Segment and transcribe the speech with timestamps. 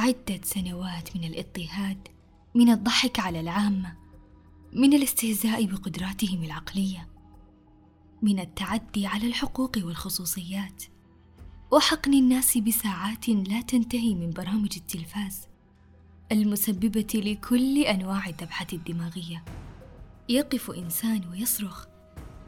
[0.00, 2.08] عدة سنوات من الاضطهاد
[2.54, 3.96] من الضحك على العامة
[4.72, 7.08] من الاستهزاء بقدراتهم العقلية
[8.22, 10.84] من التعدي على الحقوق والخصوصيات
[11.70, 15.40] وحقن الناس بساعات لا تنتهي من برامج التلفاز
[16.32, 19.44] المسببة لكل أنواع الذبحة الدماغية.
[20.28, 21.86] يقف إنسان ويصرخ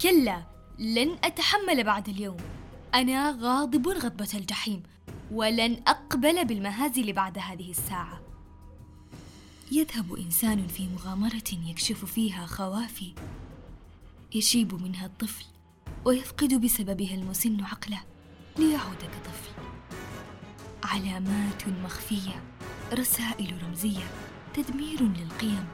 [0.00, 0.47] كلا
[0.78, 2.37] لن أتحمل بعد اليوم
[2.94, 4.83] أنا غاضب غضبة الجحيم.
[5.33, 8.20] ولن أقبل بالمهازل بعد هذه الساعة.
[9.72, 13.14] يذهب إنسان في مغامرة يكشف فيها خوافي.
[14.34, 15.44] يشيب منها الطفل
[16.05, 18.00] ويفقد بسببها المسن عقله
[18.58, 19.53] ليعود كطفل.
[20.84, 22.42] علامات مخفية
[22.92, 24.05] رسائل رمزية
[24.55, 25.66] تدمير للقيم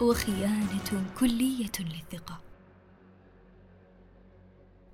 [0.00, 2.40] وخيانة كلية للثقة.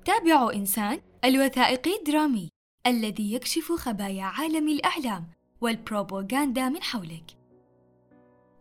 [0.05, 2.54] تابعوا إنسان الوثائقي الدرامي.
[2.87, 5.27] الذي يكشف خبايا عالم الاعلام
[5.61, 7.37] والبروباغندا من حولك.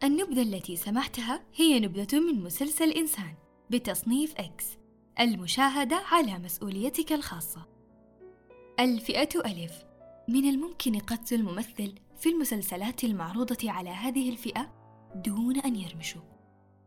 [0.04, 3.34] النبذة التي سمعتها هي نبذة من مسلسل إنسان
[3.70, 4.66] بتصنيف إكس
[5.20, 7.66] المشاهدة على مسؤوليتك الخاصة.
[8.80, 9.84] الفئة ألف.
[10.28, 14.72] من الممكن قتل الممثل في المسلسلات المعروضة على هذه الفئة
[15.16, 16.22] دون أن يرمشوا.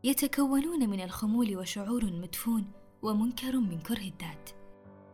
[0.03, 2.71] يتكونون من الخمول وشعور مدفون
[3.01, 4.56] ومنكر من كره الذات.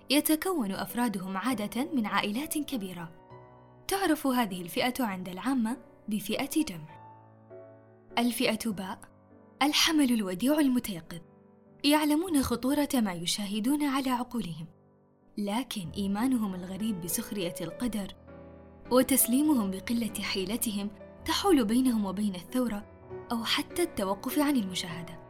[0.10, 3.12] يتكون أفرادهم عادة من عائلات كبيرة.
[3.88, 5.78] تعرف هذه الفئة عند العامة
[6.08, 7.04] بفئة جمع.
[8.18, 9.00] الفئة باء
[9.62, 11.20] الحمل الوديع المتيقظ.
[11.84, 14.68] يعلمون خطورة ما يشاهدون على عقولهم.
[15.38, 18.16] لكن إيمانهم الغريب بسخرية القدر
[18.92, 20.90] وتسليمهم بقلة حيلتهم
[21.26, 22.86] تحول بينهم وبين الثورة
[23.32, 25.23] أو حتى التوقف عن المشاهدة.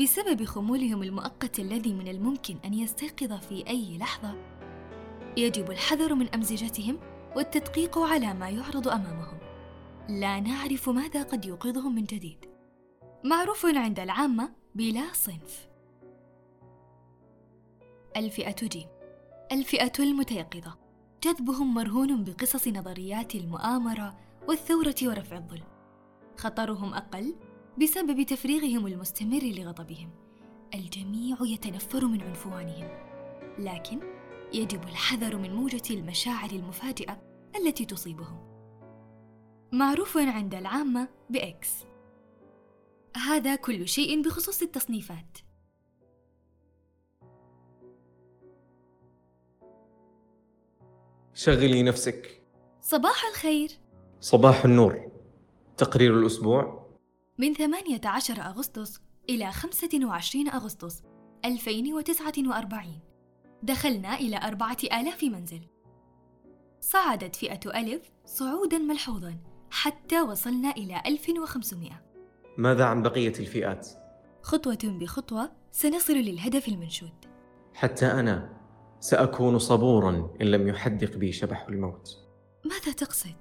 [0.00, 4.34] بسبب خمولهم المؤقت الذي من الممكن أن يستيقظ في أي لحظة
[5.36, 6.98] يجب الحذر من أمزجتهم
[7.36, 9.38] والتدقيق على ما يعرض أمامهم.
[10.08, 12.44] لا نعرف ماذا قد يوقظهم من جديد.
[13.24, 15.68] معروف عند العامة بلا صنف.
[18.16, 18.88] الفئة جيم
[19.52, 20.84] الفئة المتيقظة.
[21.24, 24.16] جذبهم مرهون بقصص نظريات المؤامرة
[24.48, 25.64] والثورة ورفع الظلم
[26.36, 27.34] خطرهم أقل
[27.82, 30.10] بسبب تفريغهم المستمر لغضبهم.
[30.74, 32.88] الجميع يتنفر من عنفوانهم.
[33.58, 34.00] لكن
[34.52, 37.22] يجب الحذر من موجة المشاعر المفاجئة
[37.56, 38.38] التي تصيبهم.
[39.72, 41.84] معروف عند العامة بإكس.
[43.16, 45.38] هذا كل شيء بخصوص التصنيفات.
[51.34, 52.42] شغلي نفسك.
[52.80, 53.70] صباح الخير.
[54.20, 55.10] صباح النور.
[55.76, 56.83] تقرير الأسبوع.
[57.38, 59.00] من 18 أغسطس
[59.30, 61.02] إلى 25 أغسطس
[61.44, 63.00] 2049
[63.62, 65.60] دخلنا إلى أربعة آلاف منزل.
[66.80, 69.36] صعدت فئة ألف صعودا ملحوظا
[69.70, 71.90] حتى وصلنا إلى 1500
[72.58, 73.88] ماذا عن بقية الفئات؟
[74.42, 77.14] خطوة بخطوة سنصل للهدف المنشود.
[77.74, 78.60] حتى أنا
[79.00, 82.18] سأكون صبورا إن لم يحدق بي شبح الموت.
[82.64, 83.36] ماذا تقصد؟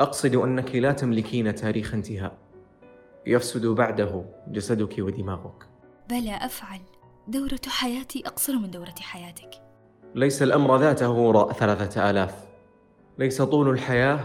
[0.00, 2.51] أقصد أنك لا تملكين تاريخ انتهاء.
[3.26, 5.68] يفسد بعده جسدك ودماغك.
[6.10, 6.80] بلى أفعل.
[7.28, 9.50] دورة حياتي أقصر من دورة حياتك.
[10.14, 12.46] ليس الأمر ذاته وراء ثلاثة آلاف.
[13.18, 14.20] ليس طول الحياة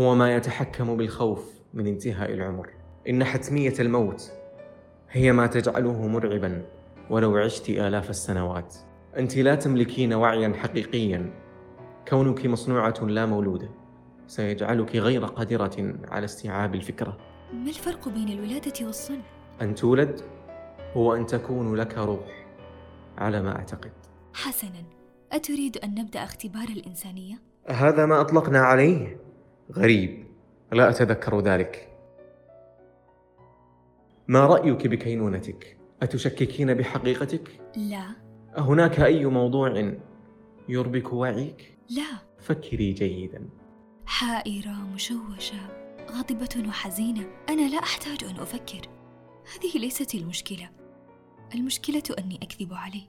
[0.00, 2.70] هو ما يتحكم بالخوف من انتهاء العمر.
[3.08, 4.32] إن حتمية الموت
[5.10, 6.66] هي ما تجعله مرعبا
[7.10, 8.76] ولو عشت آلاف السنوات.
[9.16, 11.32] أنت لا تملكين وعيا حقيقيا.
[12.08, 13.68] كونك مصنوعة لا مولودة
[14.26, 17.18] سيجعلك غير قادرة على استيعاب الفكرة.
[17.52, 19.22] ما الفرق بين الولادة والصنع؟
[19.62, 20.20] أن تولد
[20.96, 22.46] هو أن تكون لك روح
[23.18, 23.92] على ما أعتقد
[24.34, 24.84] حسنا
[25.32, 27.34] أتريد أن نبدأ اختبار الإنسانية؟
[27.68, 29.20] هذا ما أطلقنا عليه
[29.72, 30.26] غريب
[30.72, 31.88] لا أتذكر ذلك
[34.28, 38.04] ما رأيك بكينونتك؟ أتشككين بحقيقتك؟ لا
[38.58, 39.92] أهناك أي موضوع
[40.68, 43.48] يربك وعيك؟ لا فكري جيدا
[44.06, 47.26] حائرة مشوشة غاضبة وحزينة.
[47.48, 48.88] أنا لا أحتاج أن أفكر.
[49.54, 50.70] هذه ليست المشكلة.
[51.54, 53.08] المشكلة أني أكذب عليه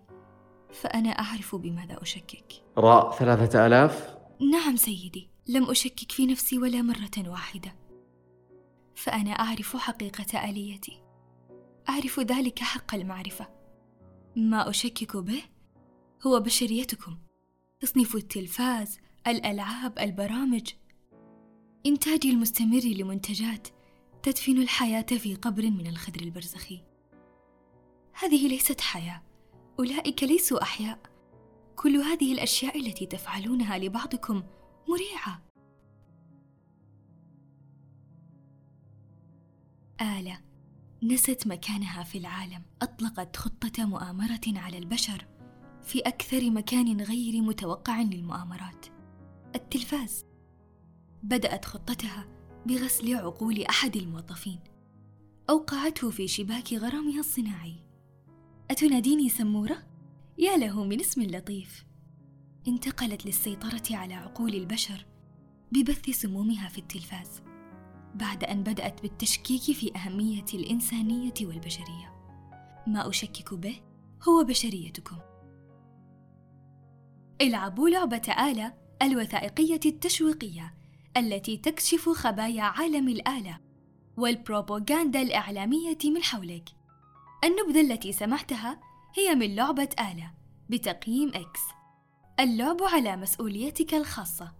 [0.74, 2.54] فأنا أعرف بماذا أشكك.
[2.78, 4.18] راء ثلاثة آلاف؟
[4.51, 5.30] نعم سيدي.
[5.48, 7.75] لم أشكك في نفسي ولا مرة واحدة.
[8.96, 11.04] فأنا أعرف حقيقة آليتي.
[11.90, 13.48] أعرف ذلك حق المعرفة.
[14.36, 15.42] ما أشكك به
[16.28, 17.18] هو بشريتكم.
[17.80, 20.69] تصنيف التلفاز الألعاب البرامج.
[21.86, 23.68] إنتاجي المستمر لمنتجات
[24.24, 26.84] تدفن الحياة في قبر من الخدر البرزخي.
[28.14, 29.24] هذه ليست حياة
[29.80, 31.00] أولئك ليسوا أحياء.
[31.76, 34.44] كل هذه الأشياء التي تفعلونها لبعضكم
[34.88, 35.42] مريعة.
[40.02, 40.40] آلة
[41.04, 42.64] نست مكانها في العالم.
[42.81, 45.28] أطلقت خطة مؤامرة على البشر
[45.84, 48.86] في أكثر مكان غير متوقع للمؤامرات.
[49.56, 50.29] التلفاز
[51.24, 52.27] بدأت خطتها
[52.66, 54.60] بغسل عقول أحد الموظفين
[55.50, 57.75] أوقعته في شباك غرامها الصناعي.
[58.71, 59.77] أتناديني سمورة؟
[60.38, 61.86] يا له من اسم لطيف.
[62.68, 65.06] انتقلت للسيطرة على عقول البشر
[65.71, 67.42] ببث سمومها في التلفاز
[68.16, 72.13] بعد أن بدأت بالتشكيك في أهمية الإنسانية والبشرية.
[72.88, 73.81] ما أشكك به
[74.27, 75.18] هو بشريتكم.
[77.42, 80.79] العبوا لعبة آلة الوثائقية التشويقية.
[81.17, 83.59] التي تكشف خبايا عالم الآلة
[84.17, 86.69] والبروباغندا الإعلامية من حولك.
[87.44, 88.79] النبذة التي سمعتها
[89.17, 90.33] هي من لعبة آلة
[90.69, 91.61] بتقييم إكس
[92.39, 94.56] اللعب على مسؤوليتك الخاصة.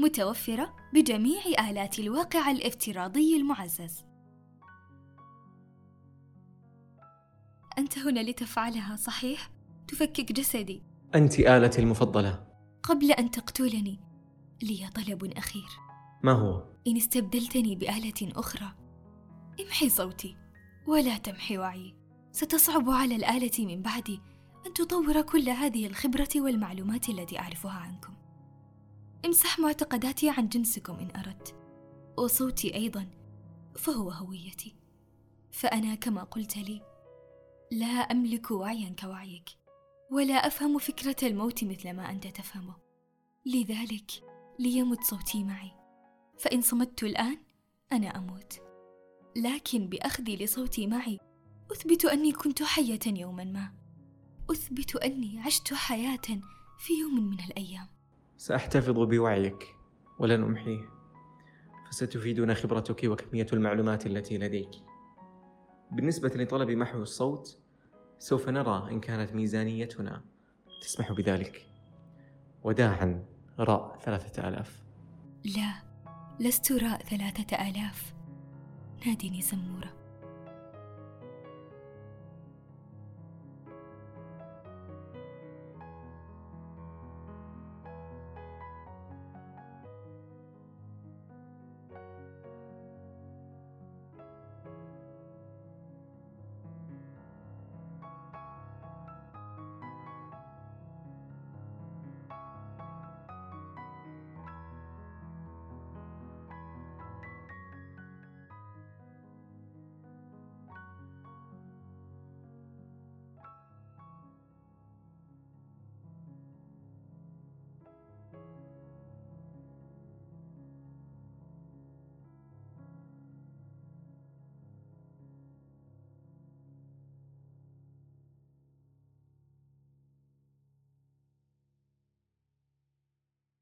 [0.00, 1.40] متوفرة بجميع
[1.70, 4.04] آلات الواقع الافتراضي المعزز.
[7.78, 9.50] أنت هنا لتفعلها صحيح؟
[9.88, 10.82] تفكك جسدي.
[11.14, 12.46] أنت آلتي المفضلة.
[12.82, 14.05] قبل أن تقتلني
[14.62, 15.68] لي طلب أخير.
[16.22, 18.72] ما هو؟ إن استبدلتني بآلة أخرى.
[19.60, 20.36] امحي صوتي
[20.86, 21.94] ولا تمحي وعي.
[22.32, 24.20] ستصعب على الآلة من بعدي
[24.66, 28.14] أن تطور كل هذه الخبرة والمعلومات التي أعرفها عنكم.
[29.24, 31.54] امسح معتقداتي عن جنسكم إن أردت
[32.18, 33.10] وصوتي أيضا
[33.76, 34.76] فهو هويتي.
[35.50, 36.82] فأنا كما قلت لي
[37.72, 39.48] لا أملك وعيا كوعيك
[40.12, 42.74] ولا أفهم فكرة الموت مثل ما أنت تفهمه.
[43.46, 44.10] لذلك
[44.58, 45.70] ليمت صوتي معي.
[46.38, 47.38] فإن صمت الآن
[47.92, 48.60] أنا أموت.
[49.36, 51.18] لكن بأخذي لصوتي معي
[51.72, 53.72] أثبت أني كنت حية يوما ما.
[54.50, 56.40] أثبت أني عشت حياة
[56.78, 57.88] في يوم من الأيام.
[58.36, 59.74] سأحتفظ بوعيك
[60.18, 60.90] ولن أمحيه.
[61.90, 64.70] فستفيدنا خبرتك وكمية المعلومات التي لديك.
[65.90, 67.58] بالنسبة لطلب محو الصوت
[68.18, 70.24] سوف نرى إن كانت ميزانيتنا
[70.82, 71.66] تسمح بذلك.
[72.62, 73.35] وداعا.
[73.58, 74.82] راء ثلاثة آلاف.
[75.44, 75.72] لا
[76.40, 78.14] لست راء ثلاثة آلاف.
[79.06, 80.05] نادني سمورة.